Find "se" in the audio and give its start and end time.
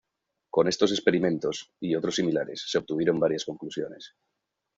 2.65-2.79